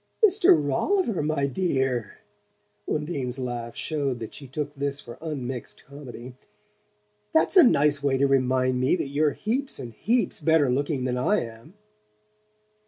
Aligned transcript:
"Mr. 0.25 0.49
Rolliver, 0.49 1.21
my 1.21 1.45
dear?" 1.45 2.17
Undine's 2.91 3.37
laugh 3.37 3.75
showed 3.75 4.17
that 4.19 4.33
she 4.33 4.47
took 4.47 4.73
this 4.73 4.99
for 4.99 5.15
unmixed 5.21 5.85
comedy. 5.85 6.33
"That's 7.35 7.55
a 7.55 7.61
nice 7.61 8.01
way 8.01 8.17
to 8.17 8.25
remind 8.25 8.79
me 8.79 8.95
that 8.95 9.09
you're 9.09 9.33
heaps 9.33 9.77
and 9.77 9.93
heaps 9.93 10.39
better 10.39 10.71
looking 10.71 11.03
than 11.03 11.17
I 11.19 11.41
am!" 11.43 11.75